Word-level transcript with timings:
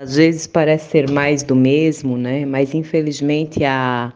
Às 0.00 0.16
vezes 0.16 0.46
parece 0.46 0.92
ser 0.92 1.10
mais 1.10 1.42
do 1.42 1.54
mesmo, 1.54 2.16
né? 2.16 2.46
Mas 2.46 2.72
infelizmente 2.72 3.62
a, 3.62 4.10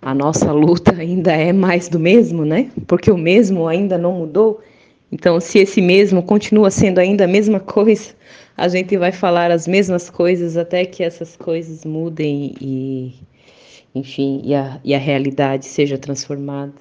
a 0.00 0.14
nossa 0.14 0.50
luta 0.50 0.94
ainda 0.98 1.30
é 1.30 1.52
mais 1.52 1.90
do 1.90 2.00
mesmo, 2.00 2.42
né? 2.42 2.70
Porque 2.86 3.10
o 3.10 3.18
mesmo 3.18 3.68
ainda 3.68 3.98
não 3.98 4.12
mudou. 4.12 4.62
Então, 5.12 5.38
se 5.38 5.58
esse 5.58 5.82
mesmo 5.82 6.22
continua 6.22 6.70
sendo 6.70 7.00
ainda 7.00 7.24
a 7.24 7.28
mesma 7.28 7.60
coisa, 7.60 8.14
a 8.56 8.66
gente 8.66 8.96
vai 8.96 9.12
falar 9.12 9.50
as 9.50 9.68
mesmas 9.68 10.08
coisas 10.08 10.56
até 10.56 10.86
que 10.86 11.02
essas 11.02 11.36
coisas 11.36 11.84
mudem 11.84 12.54
e, 12.58 13.12
enfim, 13.94 14.40
e 14.42 14.54
a, 14.54 14.80
e 14.82 14.94
a 14.94 14.98
realidade 14.98 15.66
seja 15.66 15.98
transformada. 15.98 16.72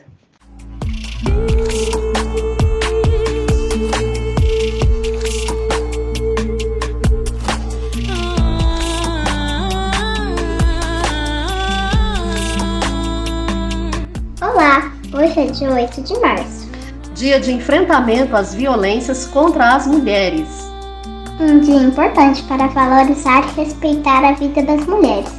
Hoje 14.60 15.40
é 15.40 15.46
dia 15.46 15.72
8 15.72 16.02
de 16.02 16.20
março. 16.20 16.68
Dia 17.14 17.40
de 17.40 17.54
enfrentamento 17.54 18.36
às 18.36 18.54
violências 18.54 19.26
contra 19.26 19.74
as 19.74 19.88
mulheres. 19.88 20.70
Um 21.40 21.62
dia 21.62 21.78
importante 21.78 22.44
para 22.44 22.68
valorizar 22.68 23.42
e 23.42 23.62
respeitar 23.62 24.22
a 24.26 24.34
vida 24.34 24.62
das 24.62 24.86
mulheres. 24.86 25.32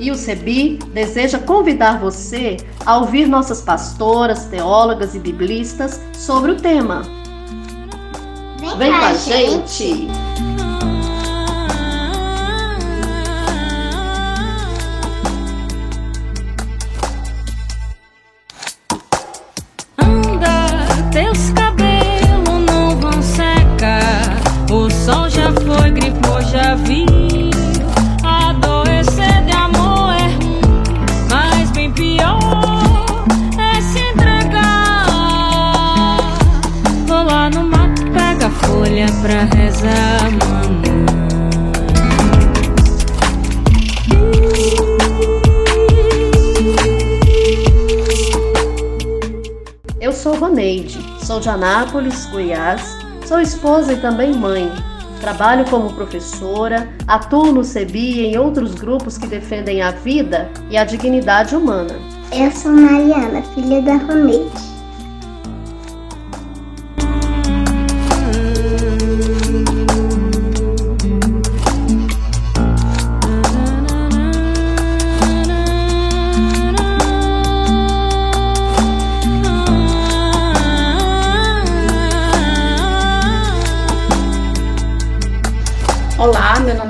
E 0.00 0.10
o 0.10 0.16
CEBI 0.16 0.80
deseja 0.92 1.38
convidar 1.38 2.00
você 2.00 2.56
a 2.84 2.98
ouvir 2.98 3.28
nossas 3.28 3.62
pastoras, 3.62 4.46
teólogas 4.46 5.14
e 5.14 5.20
biblistas 5.20 6.00
sobre 6.12 6.50
o 6.50 6.56
tema. 6.56 7.02
Vem, 8.60 8.76
Vem 8.76 8.90
com 8.90 9.04
a 9.04 9.14
gente. 9.14 9.84
gente. 9.84 10.08
Roneide, 50.38 50.98
sou 51.24 51.40
de 51.40 51.48
Anápolis, 51.48 52.26
Goiás, 52.26 52.96
sou 53.26 53.40
esposa 53.40 53.92
e 53.92 54.00
também 54.00 54.32
mãe. 54.32 54.70
Trabalho 55.20 55.64
como 55.68 55.92
professora, 55.92 56.88
atuo 57.08 57.52
no 57.52 57.64
CEBI 57.64 58.20
e 58.20 58.26
em 58.26 58.38
outros 58.38 58.74
grupos 58.74 59.18
que 59.18 59.26
defendem 59.26 59.82
a 59.82 59.90
vida 59.90 60.48
e 60.70 60.76
a 60.76 60.84
dignidade 60.84 61.56
humana. 61.56 61.98
Eu 62.32 62.50
sou 62.52 62.70
Mariana, 62.72 63.42
filha 63.54 63.82
da 63.82 63.96
Roneide. 63.96 64.67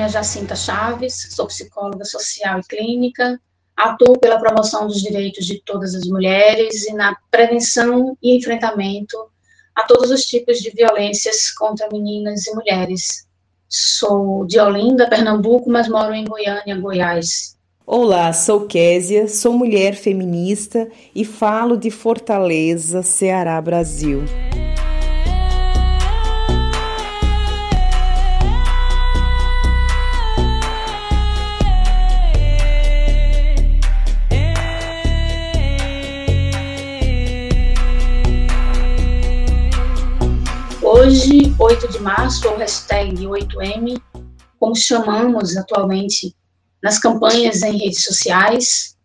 Jacinta 0.09 0.57
Chaves, 0.57 1.29
sou 1.33 1.47
psicóloga 1.47 2.03
social 2.03 2.61
e 2.61 2.63
clínica, 2.63 3.39
atuo 3.77 4.19
pela 4.19 4.41
promoção 4.41 4.87
dos 4.87 5.03
direitos 5.03 5.45
de 5.45 5.63
todas 5.65 5.95
as 5.95 6.07
mulheres 6.07 6.87
e 6.87 6.95
na 6.95 7.15
prevenção 7.31 8.17
e 8.23 8.39
enfrentamento 8.39 9.17
a 9.75 9.85
todos 9.85 10.11
os 10.11 10.25
tipos 10.25 10.61
de 10.61 10.71
violências 10.71 11.51
contra 11.51 11.89
meninas 11.93 12.47
e 12.47 12.55
mulheres. 12.55 13.27
Sou 13.69 14.47
de 14.47 14.59
Olinda, 14.59 15.09
Pernambuco, 15.11 15.71
mas 15.71 15.89
moro 15.89 16.15
em 16.15 16.25
Goiânia, 16.25 16.81
Goiás. 16.81 17.55
Olá, 17.87 18.33
sou 18.33 18.67
Késia, 18.67 19.29
sou 19.29 19.53
mulher 19.53 19.95
feminista 19.95 20.89
e 21.15 21.23
falo 21.23 21.77
de 21.77 21.91
Fortaleza, 21.91 23.03
Ceará, 23.03 23.61
Brasil. 23.61 24.25
Hoje, 41.01 41.55
8 41.61 41.93
de 41.93 42.01
março, 42.01 42.49
ou 42.49 42.57
hashtag 42.57 43.25
8M, 43.25 44.03
como 44.59 44.75
chamamos 44.75 45.57
atualmente 45.57 46.35
nas 46.83 46.99
campanhas 46.99 47.63
em 47.63 47.79
redes 47.79 48.03
sociais, 48.03 48.97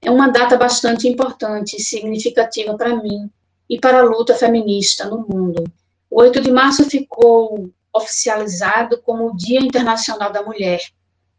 é 0.00 0.08
uma 0.08 0.28
data 0.28 0.56
bastante 0.56 1.08
importante 1.08 1.76
e 1.76 1.82
significativa 1.82 2.76
para 2.76 2.94
mim 2.94 3.28
e 3.68 3.76
para 3.76 3.98
a 3.98 4.04
luta 4.04 4.36
feminista 4.36 5.06
no 5.06 5.26
mundo. 5.26 5.64
O 6.08 6.20
8 6.20 6.40
de 6.40 6.52
março 6.52 6.88
ficou 6.88 7.68
oficializado 7.92 9.02
como 9.02 9.26
o 9.26 9.36
Dia 9.36 9.58
Internacional 9.58 10.30
da 10.30 10.44
Mulher 10.44 10.80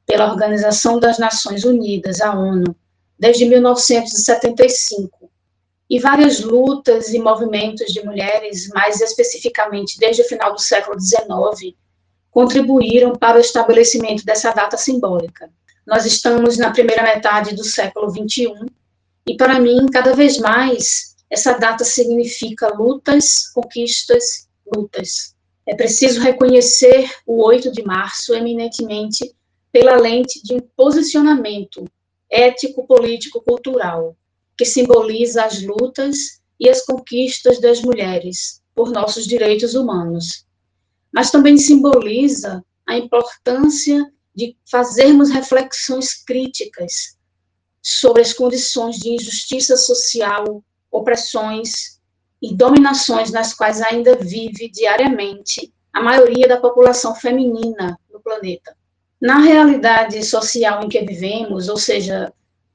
pela 0.06 0.30
Organização 0.30 1.00
das 1.00 1.18
Nações 1.18 1.64
Unidas, 1.64 2.20
a 2.20 2.38
ONU, 2.38 2.76
desde 3.18 3.46
1975 3.46 5.32
e 5.90 6.00
várias 6.00 6.40
lutas 6.40 7.14
e 7.14 7.20
movimentos 7.20 7.94
de 7.94 8.04
mulheres, 8.04 8.68
mais 8.70 9.02
especificamente 9.02 10.00
desde 10.00 10.22
o 10.22 10.26
final 10.26 10.54
do 10.54 10.62
século 10.62 11.00
XIX, 11.00 11.76
contribuíram 12.32 13.14
para 13.14 13.38
o 13.38 13.42
estabelecimento 13.42 14.26
dessa 14.26 14.52
data 14.52 14.76
simbólica. 14.78 15.50
Nós 15.86 16.06
estamos 16.06 16.58
na 16.58 16.72
primeira 16.72 17.04
metade 17.04 17.56
do 17.56 17.64
século 17.64 18.10
XXI 18.10 18.54
e, 19.28 19.36
para 19.36 19.60
mim, 19.60 19.86
cada 19.92 20.14
vez 20.14 20.38
mais, 20.38 21.16
essa 21.30 21.54
data 21.54 21.84
significa 21.84 22.70
lutas, 22.70 23.50
conquistas, 23.54 24.48
lutas. 24.76 25.36
É 25.66 25.76
preciso 25.76 26.22
reconhecer 26.22 27.10
o 27.26 27.44
8 27.44 27.72
de 27.72 27.84
março 27.84 28.34
eminentemente 28.34 29.34
pela 29.72 29.96
lente 29.96 30.42
de 30.44 30.54
um 30.56 30.60
posicionamento 30.76 31.86
ético, 32.30 32.86
político, 32.88 33.42
cultural, 33.42 34.16
que 34.64 34.70
simboliza 34.70 35.44
as 35.44 35.62
lutas 35.62 36.42
e 36.58 36.70
as 36.70 36.86
conquistas 36.86 37.60
das 37.60 37.82
mulheres 37.82 38.62
por 38.74 38.92
nossos 38.92 39.28
direitos 39.28 39.76
humanos, 39.76 40.46
mas 41.12 41.30
também 41.30 41.58
simboliza 41.58 42.64
a 42.88 42.98
importância 42.98 44.10
de 44.34 44.56
fazermos 44.72 45.30
reflexões 45.32 46.14
críticas 46.14 47.18
sobre 47.82 48.22
as 48.22 48.32
condições 48.32 48.96
de 48.96 49.10
injustiça 49.10 49.76
social, 49.76 50.64
opressões 50.90 52.00
e 52.42 52.56
dominações 52.56 53.32
nas 53.32 53.54
quais 53.54 53.82
ainda 53.82 54.16
vive 54.16 54.72
diariamente 54.72 55.74
a 55.92 56.02
maioria 56.02 56.48
da 56.48 56.58
população 56.58 57.14
feminina 57.14 58.00
no 58.10 58.22
planeta. 58.22 58.78
Na 59.20 59.40
realidade 59.40 60.24
social 60.24 60.82
em 60.86 60.88
que 60.88 61.02
vivemos, 61.02 61.68
ou 61.68 61.76
seja, 61.76 62.32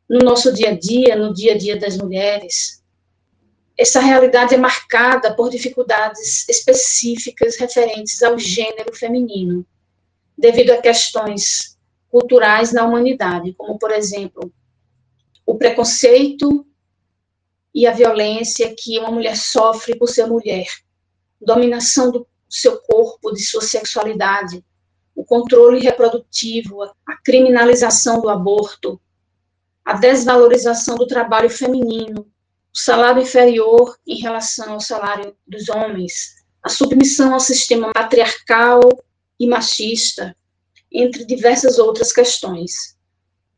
no 0.09 0.21
nosso 0.21 0.53
dia 0.53 0.71
a 0.71 0.79
dia, 0.79 1.17
no 1.17 1.35
dia 1.35 1.55
a 1.55 1.59
dia 1.59 1.79
das 1.79 1.97
mulheres, 1.97 2.83
essa 3.77 4.01
realidade 4.01 4.55
é 4.55 4.59
marcada 4.59 5.35
por 5.35 5.51
dificuldades 5.51 6.49
específicas 6.49 7.57
referentes 7.57 8.23
ao 8.23 8.39
gênero 8.39 8.95
feminino, 8.95 9.65
devido 10.37 10.71
a 10.71 10.79
questões 10.79 11.79
culturais 12.11 12.73
na 12.73 12.85
humanidade, 12.85 13.53
como, 13.55 13.79
por 13.79 13.93
exemplo, 13.93 14.53
o 15.47 15.57
preconceito 15.57 16.67
e 17.75 17.87
a 17.87 17.93
violência 17.93 18.75
que 18.77 18.99
uma 18.99 19.11
mulher 19.11 19.37
sofre 19.37 19.97
por 19.97 20.09
ser 20.09 20.27
mulher, 20.27 20.67
dominação 21.41 22.11
do 22.11 22.27
seu 22.49 22.79
corpo, 22.79 23.33
de 23.33 23.43
sua 23.43 23.61
sexualidade, 23.61 24.65
o 25.15 25.25
controle 25.25 25.81
reprodutivo, 25.81 26.83
a 26.83 27.17
criminalização 27.25 28.21
do 28.21 28.29
aborto, 28.29 29.01
a 29.89 29.95
desvalorização 29.95 30.97
do 30.97 31.07
trabalho 31.07 31.49
feminino, 31.49 32.21
o 32.21 32.79
salário 32.79 33.23
inferior 33.23 33.97
em 34.07 34.21
relação 34.21 34.75
ao 34.75 34.81
salário 34.83 35.35
dos 35.47 35.71
homens, 35.71 36.45
a 36.63 36.69
submissão 36.69 37.33
ao 37.33 37.41
sistema 37.41 37.91
patriarcal 37.95 38.81
e 39.41 39.47
machista, 39.49 40.37
entre 40.93 41.25
diversas 41.25 41.79
outras 41.79 42.13
questões. 42.13 42.99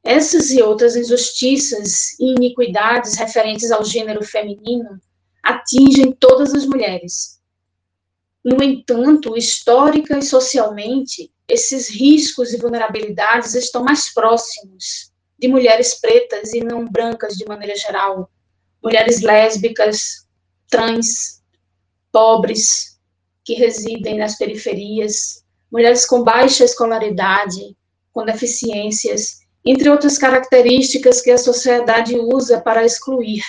Essas 0.05 0.53
e 0.53 0.63
outras 0.63 0.95
injustiças 0.95 2.17
e 2.21 2.31
iniquidades 2.37 3.17
referentes 3.17 3.73
ao 3.73 3.85
gênero 3.85 4.25
feminino 4.25 5.01
atingem 5.43 6.13
todas 6.13 6.55
as 6.55 6.65
mulheres. 6.65 7.41
No 8.45 8.63
entanto, 8.63 9.37
histórica 9.37 10.17
e 10.17 10.23
socialmente, 10.23 11.33
esses 11.49 11.89
riscos 11.89 12.53
e 12.53 12.57
vulnerabilidades 12.57 13.57
estão 13.57 13.83
mais 13.83 14.15
próximos 14.15 15.10
de 15.41 15.49
mulheres 15.49 15.95
pretas 15.95 16.53
e 16.53 16.61
não 16.61 16.85
brancas 16.87 17.35
de 17.35 17.47
maneira 17.47 17.75
geral, 17.75 18.31
mulheres 18.83 19.23
lésbicas, 19.23 20.27
trans, 20.69 21.43
pobres, 22.13 22.99
que 23.43 23.55
residem 23.55 24.19
nas 24.19 24.37
periferias, 24.37 25.43
mulheres 25.73 26.05
com 26.05 26.23
baixa 26.23 26.65
escolaridade, 26.65 27.77
com 28.13 28.25
deficiências, 28.25 29.41
entre 29.65 29.89
outras 29.89 30.19
características 30.19 31.23
que 31.23 31.31
a 31.31 31.39
sociedade 31.39 32.17
usa 32.19 32.61
para 32.61 32.85
excluir. 32.85 33.43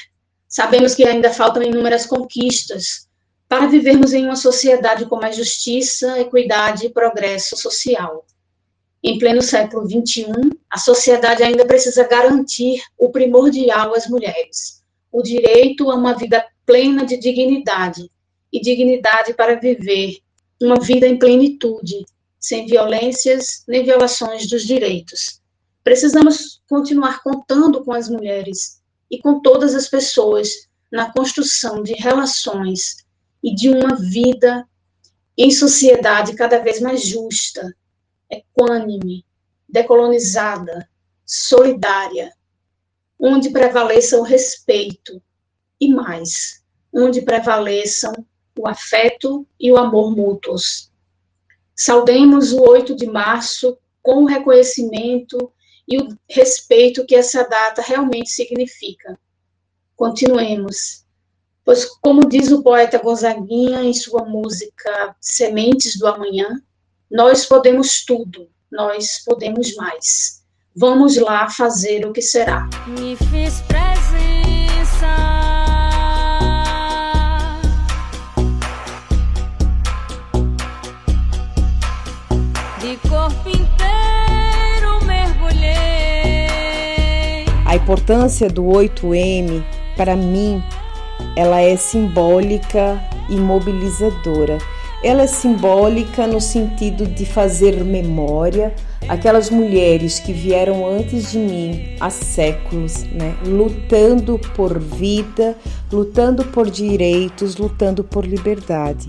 Sabemos 0.47 0.95
que 0.95 1.03
ainda 1.03 1.31
faltam 1.31 1.63
inúmeras 1.63 2.05
conquistas 2.05 3.07
para 3.49 3.67
vivermos 3.67 4.13
em 4.13 4.25
uma 4.25 4.35
sociedade 4.37 5.05
com 5.05 5.17
mais 5.17 5.35
justiça, 5.35 6.19
equidade 6.19 6.85
e 6.85 6.89
progresso 6.89 7.57
social. 7.57 8.25
Em 9.03 9.17
pleno 9.17 9.41
século 9.41 9.87
XXI, 9.89 10.25
a 10.69 10.77
sociedade 10.77 11.41
ainda 11.41 11.65
precisa 11.65 12.07
garantir 12.07 12.81
o 12.97 13.09
primordial 13.09 13.95
às 13.95 14.07
mulheres, 14.07 14.83
o 15.11 15.23
direito 15.23 15.89
a 15.89 15.95
uma 15.95 16.13
vida 16.13 16.45
plena 16.65 17.03
de 17.03 17.17
dignidade 17.17 18.09
e 18.53 18.61
dignidade 18.61 19.33
para 19.33 19.59
viver 19.59 20.19
uma 20.61 20.79
vida 20.79 21.07
em 21.07 21.17
plenitude, 21.17 22.05
sem 22.39 22.67
violências 22.67 23.63
nem 23.67 23.83
violações 23.83 24.47
dos 24.47 24.63
direitos. 24.63 25.41
Precisamos 25.83 26.61
continuar 26.69 27.23
contando 27.23 27.83
com 27.83 27.91
as 27.91 28.07
mulheres 28.07 28.81
e 29.09 29.17
com 29.19 29.41
todas 29.41 29.73
as 29.73 29.87
pessoas 29.87 30.69
na 30.91 31.11
construção 31.11 31.81
de 31.81 31.93
relações 31.93 32.97
e 33.43 33.55
de 33.55 33.69
uma 33.69 33.95
vida 33.95 34.67
em 35.35 35.49
sociedade 35.49 36.35
cada 36.35 36.59
vez 36.59 36.79
mais 36.79 37.03
justa, 37.03 37.75
equânime, 38.31 39.25
decolonizada, 39.67 40.89
solidária, 41.25 42.33
onde 43.19 43.49
prevaleça 43.49 44.17
o 44.17 44.23
respeito 44.23 45.21
e 45.79 45.87
mais, 45.87 46.63
onde 46.93 47.21
prevaleçam 47.21 48.13
o 48.57 48.67
afeto 48.67 49.47
e 49.59 49.71
o 49.71 49.77
amor 49.77 50.15
mútuos. 50.15 50.91
Saudemos 51.75 52.51
o 52.51 52.61
8 52.61 52.95
de 52.95 53.07
março 53.07 53.77
com 54.01 54.23
o 54.23 54.25
reconhecimento 54.25 55.51
e 55.87 55.97
o 55.97 56.17
respeito 56.29 57.05
que 57.05 57.15
essa 57.15 57.43
data 57.47 57.81
realmente 57.81 58.29
significa. 58.29 59.19
Continuemos, 59.95 61.05
pois, 61.63 61.85
como 61.85 62.27
diz 62.27 62.51
o 62.51 62.63
poeta 62.63 62.97
Gonzaguinha 62.97 63.83
em 63.83 63.93
sua 63.93 64.25
música 64.25 65.15
Sementes 65.19 65.97
do 65.97 66.07
Amanhã, 66.07 66.61
nós 67.11 67.45
podemos 67.45 68.05
tudo, 68.05 68.47
nós 68.71 69.21
podemos 69.25 69.75
mais. 69.75 70.41
Vamos 70.73 71.17
lá 71.17 71.49
fazer 71.49 72.05
o 72.05 72.13
que 72.13 72.21
será. 72.21 72.69
Me 72.87 73.17
fiz 73.17 73.61
presença. 73.67 75.07
De 82.79 82.95
corpo 83.09 83.49
inteiro 83.49 85.03
mergulhei. 85.05 85.75
A 87.65 87.75
importância 87.75 88.49
do 88.49 88.63
8M, 88.63 89.65
para 89.97 90.15
mim, 90.15 90.63
ela 91.35 91.59
é 91.59 91.75
simbólica 91.75 92.97
e 93.29 93.35
mobilizadora 93.35 94.57
ela 95.03 95.23
é 95.23 95.27
simbólica 95.27 96.27
no 96.27 96.39
sentido 96.39 97.07
de 97.07 97.25
fazer 97.25 97.83
memória 97.83 98.73
aquelas 99.07 99.49
mulheres 99.49 100.19
que 100.19 100.31
vieram 100.31 100.85
antes 100.87 101.31
de 101.31 101.39
mim 101.39 101.95
há 101.99 102.09
séculos, 102.09 103.03
né, 103.05 103.35
lutando 103.45 104.39
por 104.55 104.79
vida, 104.79 105.57
lutando 105.91 106.45
por 106.45 106.69
direitos, 106.69 107.57
lutando 107.57 108.03
por 108.03 108.25
liberdade. 108.25 109.07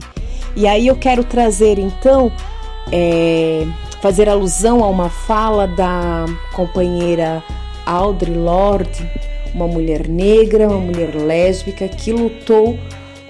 E 0.56 0.67
aí 0.67 0.87
eu 0.87 0.97
quero 0.97 1.25
trazer 1.25 1.79
então, 1.79 2.33
é, 2.91 3.67
fazer 4.00 4.29
alusão 4.29 4.83
a 4.83 4.88
uma 4.88 5.09
fala 5.09 5.67
da 5.69 6.27
companheira 6.55 7.43
Audre 7.85 8.33
Lorde, 8.33 9.09
uma 9.55 9.67
mulher 9.67 10.09
negra, 10.09 10.69
uma 10.69 10.79
mulher 10.79 11.15
lésbica 11.15 11.87
que 11.87 12.12
lutou 12.12 12.79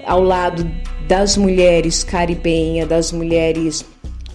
ao 0.05 0.21
lado 0.21 0.69
das 1.13 1.37
mulheres 1.37 2.03
caribenhas, 2.03 2.89
das 2.89 3.11
mulheres 3.11 3.85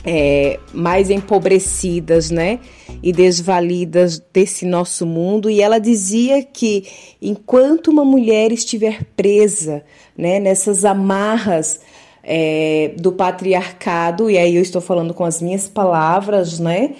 é, 0.04 0.60
mais 0.72 1.10
empobrecidas, 1.10 2.30
né, 2.30 2.60
e 3.02 3.12
desvalidas 3.12 4.22
desse 4.32 4.64
nosso 4.64 5.04
mundo. 5.04 5.50
E 5.50 5.60
ela 5.60 5.80
dizia 5.80 6.40
que 6.40 6.86
enquanto 7.20 7.88
uma 7.88 8.04
mulher 8.04 8.52
estiver 8.52 9.02
presa, 9.16 9.82
né, 10.16 10.38
nessas 10.38 10.84
amarras 10.84 11.80
é, 12.22 12.92
do 12.96 13.10
patriarcado, 13.10 14.30
e 14.30 14.38
aí 14.38 14.54
eu 14.54 14.62
estou 14.62 14.80
falando 14.80 15.12
com 15.12 15.24
as 15.24 15.42
minhas 15.42 15.66
palavras, 15.66 16.60
né, 16.60 16.92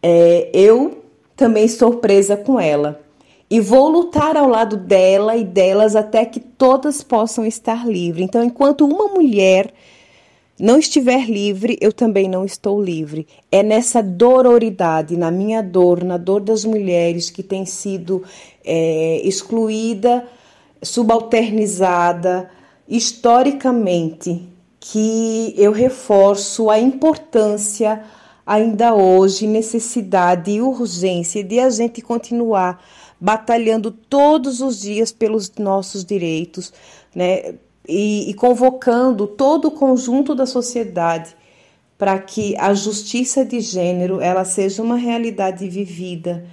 é, 0.00 0.48
eu 0.54 1.02
também 1.34 1.64
estou 1.64 1.94
presa 1.94 2.36
com 2.36 2.60
ela 2.60 3.03
e 3.50 3.60
vou 3.60 3.88
lutar 3.88 4.36
ao 4.36 4.48
lado 4.48 4.76
dela 4.76 5.36
e 5.36 5.44
delas 5.44 5.94
até 5.94 6.24
que 6.24 6.40
todas 6.40 7.02
possam 7.02 7.44
estar 7.44 7.86
livres. 7.86 8.24
Então, 8.24 8.42
enquanto 8.42 8.84
uma 8.84 9.08
mulher 9.08 9.72
não 10.58 10.78
estiver 10.78 11.28
livre, 11.28 11.76
eu 11.80 11.92
também 11.92 12.28
não 12.28 12.44
estou 12.44 12.82
livre. 12.82 13.26
É 13.50 13.62
nessa 13.62 14.02
dororidade, 14.02 15.16
na 15.16 15.30
minha 15.30 15.62
dor, 15.62 16.04
na 16.04 16.16
dor 16.16 16.40
das 16.40 16.64
mulheres 16.64 17.28
que 17.28 17.42
tem 17.42 17.66
sido 17.66 18.22
é, 18.64 19.20
excluída, 19.24 20.26
subalternizada 20.82 22.50
historicamente, 22.88 24.42
que 24.78 25.54
eu 25.56 25.72
reforço 25.72 26.68
a 26.68 26.78
importância 26.78 28.02
ainda 28.46 28.94
hoje, 28.94 29.46
necessidade 29.46 30.50
e 30.50 30.60
urgência 30.60 31.42
de 31.42 31.58
a 31.58 31.70
gente 31.70 32.02
continuar 32.02 32.82
batalhando 33.20 33.90
todos 33.90 34.60
os 34.60 34.80
dias 34.80 35.10
pelos 35.10 35.50
nossos 35.56 36.04
direitos, 36.04 36.72
né? 37.14 37.54
E, 37.86 38.30
e 38.30 38.34
convocando 38.34 39.26
todo 39.26 39.68
o 39.68 39.70
conjunto 39.70 40.34
da 40.34 40.46
sociedade 40.46 41.36
para 41.98 42.18
que 42.18 42.56
a 42.58 42.72
justiça 42.74 43.44
de 43.44 43.60
gênero 43.60 44.20
ela 44.20 44.44
seja 44.44 44.82
uma 44.82 44.96
realidade 44.96 45.68
vivida 45.68 46.46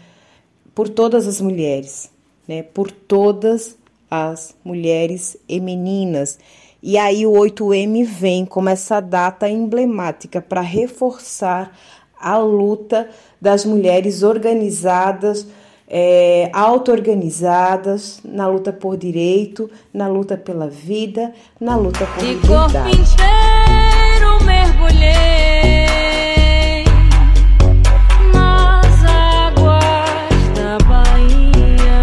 por 0.75 0.88
todas 0.89 1.27
as 1.27 1.41
mulheres, 1.41 2.10
né? 2.48 2.63
Por 2.63 2.91
todas 2.91 3.77
as 4.10 4.55
mulheres 4.63 5.38
e 5.48 5.60
meninas. 5.60 6.38
E 6.83 6.97
aí 6.97 7.25
o 7.27 7.33
8M 7.33 8.03
vem 8.05 8.45
como 8.45 8.69
essa 8.69 9.00
data 9.00 9.47
emblemática 9.47 10.41
para 10.41 10.61
reforçar 10.61 11.77
a 12.19 12.38
luta 12.38 13.07
das 13.39 13.63
mulheres 13.65 14.23
organizadas 14.23 15.47
é, 15.93 16.50
auto-organizadas 16.53 18.21
na 18.23 18.47
luta 18.47 18.71
por 18.71 18.95
direito, 18.95 19.69
na 19.93 20.07
luta 20.07 20.38
pela 20.38 20.69
vida, 20.69 21.33
na 21.59 21.75
luta 21.75 22.05
por 22.05 22.23
De 22.23 22.33
liberdade. 22.33 22.73
corpo 22.73 22.89
inteiro 22.89 24.43
mergulhei 24.45 25.91
nas 28.33 29.03
águas 29.03 30.50
da 30.55 30.77
Bahia. 30.88 32.01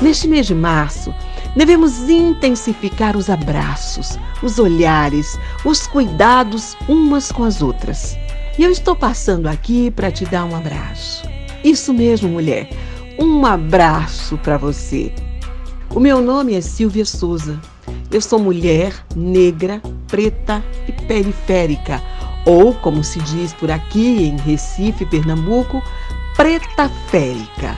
Neste 0.00 0.28
mês 0.28 0.46
de 0.46 0.54
março, 0.54 1.12
devemos 1.56 2.08
intensificar 2.08 3.16
os 3.16 3.28
abraços, 3.28 4.18
os 4.42 4.58
olhares, 4.58 5.38
os 5.64 5.86
cuidados 5.86 6.76
umas 6.88 7.30
com 7.30 7.44
as 7.44 7.62
outras. 7.62 8.16
E 8.58 8.62
eu 8.62 8.70
estou 8.70 8.94
passando 8.94 9.48
aqui 9.48 9.90
para 9.90 10.10
te 10.10 10.24
dar 10.24 10.44
um 10.44 10.54
abraço. 10.54 11.24
Isso 11.64 11.92
mesmo, 11.92 12.28
mulher. 12.28 12.68
Um 13.18 13.44
abraço 13.46 14.36
para 14.38 14.56
você. 14.58 15.12
O 15.94 16.00
meu 16.00 16.20
nome 16.20 16.54
é 16.54 16.60
Silvia 16.60 17.04
Souza. 17.04 17.60
Eu 18.10 18.20
sou 18.20 18.38
mulher 18.38 18.94
negra, 19.14 19.80
preta 20.08 20.62
e 20.86 20.92
periférica, 20.92 22.02
ou 22.44 22.74
como 22.74 23.02
se 23.02 23.18
diz 23.20 23.52
por 23.54 23.70
aqui 23.70 24.24
em 24.24 24.36
Recife, 24.38 25.06
Pernambuco, 25.06 25.82
preta 26.36 26.90
férica. 27.08 27.76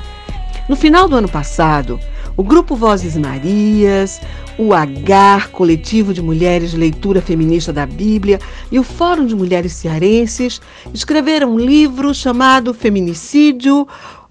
No 0.68 0.76
final 0.76 1.08
do 1.08 1.16
ano 1.16 1.28
passado, 1.28 2.00
o 2.36 2.42
Grupo 2.42 2.74
Vozes 2.74 3.16
Marias, 3.16 4.20
o 4.58 4.74
AGAR, 4.74 5.50
Coletivo 5.50 6.12
de 6.12 6.20
Mulheres 6.20 6.72
de 6.72 6.76
Leitura 6.76 7.22
Feminista 7.22 7.72
da 7.72 7.86
Bíblia, 7.86 8.40
e 8.72 8.78
o 8.78 8.82
Fórum 8.82 9.26
de 9.26 9.34
Mulheres 9.34 9.72
Cearenses 9.72 10.60
escreveram 10.92 11.54
um 11.54 11.58
livro 11.58 12.12
chamado 12.12 12.74
Feminicídio 12.74 13.86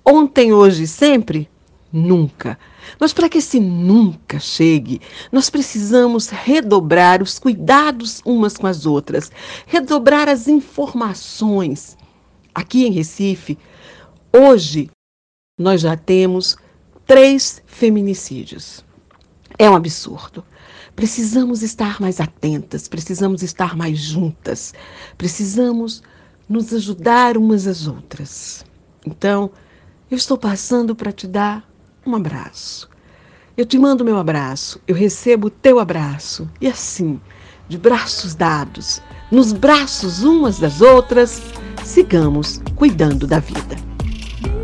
Ontem, 0.06 0.52
Hoje 0.52 0.84
e 0.84 0.88
Sempre? 0.88 1.50
Nunca. 1.92 2.58
Mas 3.00 3.14
para 3.14 3.30
que 3.30 3.38
esse 3.38 3.60
nunca 3.60 4.40
chegue, 4.40 5.00
nós 5.32 5.50
precisamos 5.50 6.28
redobrar 6.28 7.22
os 7.22 7.40
cuidados 7.40 8.22
umas 8.26 8.58
com 8.58 8.68
as 8.68 8.86
outras, 8.86 9.32
redobrar 9.66 10.28
as 10.28 10.48
informações. 10.48 11.96
Aqui 12.54 12.86
em 12.86 12.92
Recife, 12.92 13.58
hoje, 14.36 14.90
nós 15.58 15.82
já 15.82 15.96
temos 15.96 16.58
três 17.14 17.62
feminicídios. 17.68 18.84
É 19.60 19.70
um 19.70 19.76
absurdo. 19.76 20.44
Precisamos 20.96 21.62
estar 21.62 22.02
mais 22.02 22.20
atentas, 22.20 22.88
precisamos 22.88 23.44
estar 23.44 23.78
mais 23.78 24.00
juntas, 24.00 24.74
precisamos 25.16 26.02
nos 26.50 26.74
ajudar 26.74 27.38
umas 27.38 27.68
às 27.68 27.86
outras. 27.86 28.66
Então, 29.06 29.52
eu 30.10 30.18
estou 30.18 30.40
passando 30.40 30.96
para 30.96 31.12
te 31.12 31.28
dar 31.28 31.64
um 32.04 32.16
abraço. 32.16 32.90
Eu 33.56 33.68
te 33.68 33.78
mando 33.78 34.04
meu 34.04 34.18
abraço, 34.18 34.82
eu 34.88 34.96
recebo 34.96 35.50
o 35.50 35.52
teu 35.52 35.78
abraço. 35.78 36.50
E 36.60 36.68
assim, 36.68 37.22
de 37.70 37.78
braços 37.78 38.34
dados, 38.34 39.04
nos 39.32 39.54
braços 39.54 40.24
umas 40.24 40.58
das 40.58 40.82
outras, 40.82 41.44
sigamos 41.86 42.60
cuidando 42.76 43.28
da 43.28 43.38
vida. 43.38 43.83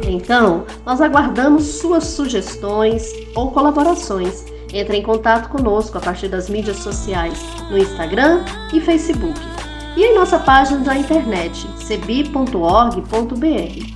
Então, 0.10 0.66
nós 0.86 1.00
aguardamos 1.00 1.64
suas 1.64 2.06
sugestões 2.06 3.14
ou 3.36 3.52
colaborações. 3.52 4.44
Entre 4.74 4.98
em 4.98 5.04
contato 5.04 5.50
conosco 5.50 5.98
a 5.98 6.02
partir 6.02 6.28
das 6.28 6.50
mídias 6.50 6.78
sociais, 6.78 7.40
no 7.72 7.78
Instagram 7.78 8.46
e 8.74 8.80
Facebook 8.80 9.40
e 9.98 10.04
em 10.04 10.16
nossa 10.16 10.40
página 10.40 10.80
da 10.80 10.96
internet 10.96 11.68
cebi.org.br. 11.78 13.00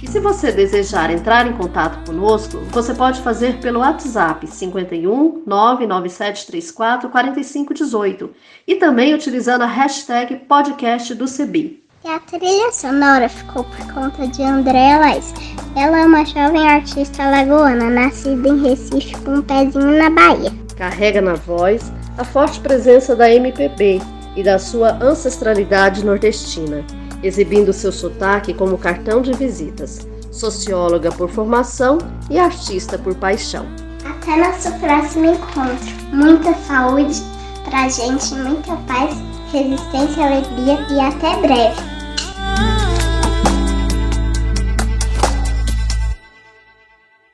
E 0.02 0.08
se 0.08 0.20
você 0.20 0.52
desejar 0.52 1.12
entrar 1.12 1.48
em 1.48 1.54
contato 1.54 2.06
conosco, 2.06 2.58
você 2.72 2.94
pode 2.94 3.22
fazer 3.22 3.60
pelo 3.60 3.80
WhatsApp 3.80 4.46
51 4.46 5.44
99734 5.46 7.10
4518 7.10 8.30
e 8.68 8.76
também 8.76 9.14
utilizando 9.14 9.62
a 9.62 9.68
hashtag 9.68 10.36
podcast 10.48 11.14
do 11.14 11.28
Cebi. 11.28 11.83
E 12.06 12.10
a 12.10 12.20
trilha 12.20 12.70
sonora 12.74 13.30
ficou 13.30 13.64
por 13.64 13.94
conta 13.94 14.28
de 14.28 14.44
Andréa 14.44 15.00
Lais. 15.00 15.34
Ela 15.74 16.02
é 16.02 16.06
uma 16.06 16.26
jovem 16.26 16.68
artista 16.68 17.24
lagoana, 17.30 17.90
nascida 17.90 18.50
em 18.50 18.62
Recife 18.62 19.16
com 19.22 19.36
um 19.36 19.42
pezinho 19.42 19.98
na 19.98 20.10
Bahia. 20.10 20.52
Carrega 20.76 21.22
na 21.22 21.36
voz 21.36 21.94
a 22.18 22.26
forte 22.26 22.60
presença 22.60 23.16
da 23.16 23.34
MPB 23.34 24.02
e 24.36 24.44
da 24.44 24.60
sua 24.60 25.02
ancestralidade 25.02 26.04
nordestina, 26.04 26.84
exibindo 27.24 27.72
seu 27.72 27.92
sotaque 27.94 28.54
como 28.54 28.78
cartão 28.78 29.22
de 29.22 29.32
visitas, 29.32 30.06
socióloga 30.30 31.10
por 31.10 31.30
formação 31.30 32.00
e 32.30 32.38
artista 32.38 32.98
por 32.98 33.16
paixão. 33.16 33.66
Até 34.04 34.36
nosso 34.36 34.78
próximo 34.80 35.28
encontro. 35.28 35.94
Muita 36.12 36.54
saúde 36.68 37.24
pra 37.64 37.88
gente, 37.88 38.36
muita 38.36 38.76
paz, 38.88 39.16
resistência, 39.54 40.26
alegria 40.26 40.86
e 40.92 41.00
até 41.00 41.38
breve. 41.38 41.93